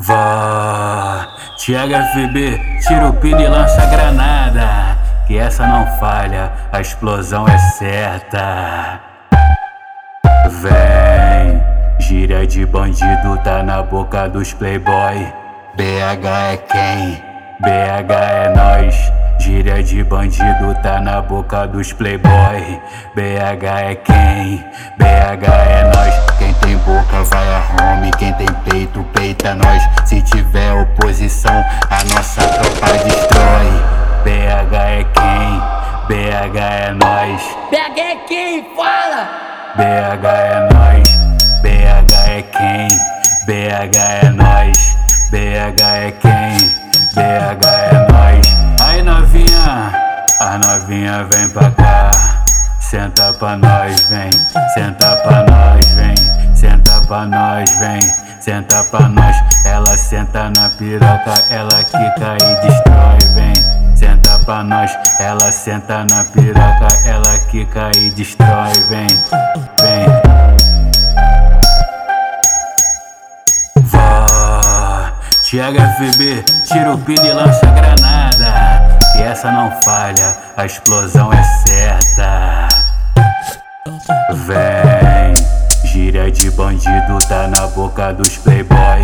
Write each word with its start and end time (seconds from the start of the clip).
Vó, 0.00 1.26
Tiago 1.56 1.92
FB, 2.12 2.80
tira 2.86 3.08
o 3.08 3.14
pino 3.14 3.40
e 3.40 3.48
lança 3.48 3.84
granada. 3.86 4.96
Que 5.26 5.36
essa 5.36 5.66
não 5.66 5.84
falha, 5.98 6.52
a 6.72 6.80
explosão 6.80 7.44
é 7.48 7.58
certa. 7.58 9.00
Vem, 10.62 11.60
gíria 11.98 12.46
de 12.46 12.64
bandido 12.64 13.38
tá 13.42 13.64
na 13.64 13.82
boca 13.82 14.28
dos 14.28 14.52
playboy. 14.52 15.32
BH 15.76 16.26
é 16.52 16.56
quem? 16.58 17.22
BH 17.60 18.12
é 18.12 18.54
nós. 18.54 19.17
Gíria 19.68 19.82
de 19.82 20.02
bandido 20.02 20.74
tá 20.82 20.98
na 20.98 21.20
boca 21.20 21.66
dos 21.66 21.92
playboy. 21.92 22.80
BH 23.14 23.64
é 23.82 23.94
quem? 23.96 24.64
BH 24.96 25.44
é 25.46 25.92
nós. 25.94 26.14
Quem 26.38 26.54
tem 26.54 26.76
boca 26.78 27.22
vai 27.24 27.46
a 27.48 27.92
home, 27.92 28.10
quem 28.18 28.32
tem 28.32 28.46
peito 28.64 29.04
peita 29.12 29.54
nós. 29.54 29.82
Se 30.06 30.22
tiver 30.22 30.72
oposição, 30.72 31.52
a 31.90 32.02
nossa 32.14 32.40
tropa 32.48 32.92
destrói. 33.04 33.68
BH 34.24 34.74
é 34.74 35.04
quem? 35.12 35.60
BH 36.08 36.56
é 36.56 36.92
nós. 36.92 37.42
BH 37.70 37.98
é 37.98 38.16
quem? 38.26 38.66
Fala! 38.74 39.28
BH 39.76 40.26
é 40.26 40.68
nós. 40.72 41.08
BH 41.60 42.14
é 42.26 42.42
quem? 42.42 42.88
BH 43.44 43.98
é 44.22 44.30
nós. 44.30 44.96
BH 45.30 45.82
é 45.82 46.10
quem? 46.12 46.56
BH 47.14 47.66
é 47.92 47.97
a 50.40 50.58
novinha 50.58 51.24
vem 51.24 51.48
pra 51.48 51.70
cá. 51.70 52.10
Senta 52.80 53.32
pra 53.34 53.56
nós, 53.56 54.08
vem. 54.08 54.30
Senta 54.74 55.16
pra 55.16 55.44
nós, 55.44 55.88
vem. 55.90 56.14
Senta 56.54 57.00
pra 57.06 57.26
nós, 57.26 57.70
vem. 57.78 58.00
Senta 58.40 58.84
pra 58.84 59.08
nós. 59.08 59.36
Ela 59.64 59.96
senta 59.96 60.50
na 60.50 60.70
piroca, 60.70 61.34
ela 61.50 61.84
quica 61.84 62.36
e 62.40 62.66
destrói, 62.66 63.18
vem. 63.34 63.96
Senta 63.96 64.38
pra 64.44 64.62
nós, 64.62 64.90
ela 65.18 65.52
senta 65.52 66.04
na 66.04 66.24
piroca, 66.24 66.88
ela 67.04 67.38
quica 67.50 67.90
e 67.96 68.10
destrói, 68.10 68.72
vem. 68.88 69.08
Vem. 69.80 70.06
Vó, 73.82 74.26
Tiago 75.42 75.78
FB, 75.78 76.44
tira 76.68 76.94
o 76.94 76.98
pino 76.98 77.26
e 77.26 77.32
lança 77.32 77.66
granada. 77.66 78.77
Que 79.18 79.24
essa 79.24 79.50
não 79.50 79.68
falha, 79.82 80.38
a 80.56 80.64
explosão 80.64 81.32
é 81.32 81.42
certa. 81.42 82.68
Vem, 84.46 85.34
gíria 85.86 86.30
de 86.30 86.48
bandido 86.52 87.18
tá 87.28 87.48
na 87.48 87.66
boca 87.66 88.12
dos 88.12 88.36
playboy. 88.36 89.02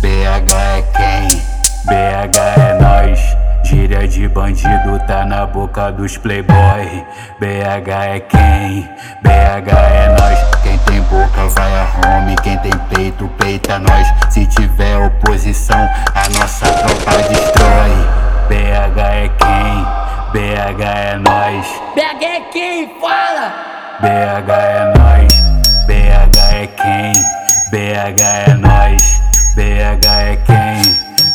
BH 0.00 0.54
é 0.54 0.82
quem? 0.94 1.40
BH 1.86 2.38
é 2.56 2.78
nós. 2.80 3.36
Gíria 3.64 4.06
de 4.06 4.28
bandido 4.28 4.96
tá 5.08 5.24
na 5.24 5.44
boca 5.44 5.90
dos 5.90 6.16
playboy. 6.16 7.04
BH 7.40 7.88
é 7.90 8.20
quem? 8.20 8.88
BH 9.22 9.72
é 9.72 10.16
nós. 10.20 10.38
Quem 10.62 10.78
tem 10.78 11.02
boca 11.02 11.48
vai 11.48 11.72
a 11.80 11.88
home, 12.06 12.36
quem 12.44 12.56
tem 12.58 12.78
peito 12.94 13.26
peita 13.36 13.76
nós. 13.80 14.06
BH 20.68 20.82
é 20.82 21.16
nós. 21.16 21.66
BH 21.94 22.24
é 22.24 22.40
quem? 22.52 23.00
Fala! 23.00 23.52
BH 24.00 24.50
é 24.52 24.92
nós. 24.98 25.32
BH 25.86 26.38
é 26.52 26.66
quem? 26.66 27.12
BH 27.70 28.22
é 28.22 28.54
nós. 28.54 29.02
BH 29.56 30.06
é 30.06 30.36
quem? 30.36 30.82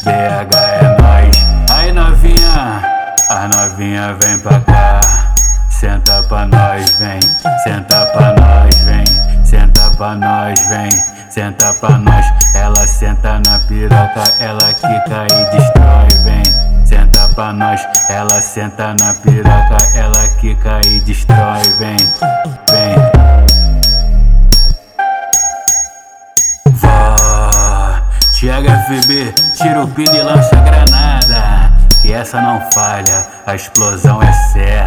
BH 0.04 0.56
é 0.56 1.02
nós. 1.02 1.36
Aí 1.72 1.92
novinha, 1.92 2.84
a 3.32 3.48
novinha 3.48 4.14
vem 4.22 4.38
pra 4.38 4.60
cá. 4.60 5.02
Senta 5.72 6.22
pra 6.30 6.46
nós, 6.46 6.92
vem. 7.00 7.20
Senta 7.64 8.06
pra 8.14 8.36
nós, 8.36 8.78
vem. 8.86 9.04
Senta 9.44 9.90
pra 9.98 10.14
nós, 10.14 10.60
vem. 10.68 10.92
Senta 11.32 11.74
pra 11.82 11.98
nós. 11.98 12.26
Ela 12.54 12.86
senta 12.86 13.42
na 13.48 13.58
piroca, 13.68 14.32
ela 14.40 14.72
quica 14.74 15.26
e 15.26 15.58
destrói, 15.58 16.24
vem. 16.24 16.63
Pra 17.36 17.52
nós, 17.52 17.82
ela 18.10 18.40
senta 18.42 18.94
na 19.00 19.12
piroca, 19.16 19.78
ela 19.96 20.28
quica 20.40 20.80
e 20.86 21.00
destrói, 21.00 21.64
vem. 21.80 21.98
Vem. 22.70 22.96
Vó, 26.74 27.16
Tiago 28.34 28.68
FB, 28.70 29.34
tira 29.58 29.82
o 29.82 29.88
pino 29.88 30.16
e 30.16 30.22
lança 30.22 30.56
granada. 30.58 31.72
Que 32.04 32.14
essa 32.14 32.40
não 32.40 32.62
falha, 32.72 33.26
a 33.48 33.56
explosão 33.56 34.22
é 34.22 34.32
certa. 34.52 34.83